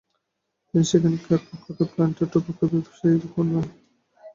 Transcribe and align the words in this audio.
তিনি 0.67 0.83
সেখানকার 0.91 1.39
প্রখ্যাত 1.47 1.79
প্লান্টার 1.91 2.25
ও 2.25 2.31
টোবাকো 2.33 2.65
ব্যবসায়ীর 2.71 3.23
কন্যা। 3.33 3.61